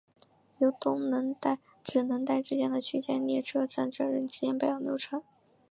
[0.59, 5.21] 在东能代至能代之间的区间列车占整日时间表的六成。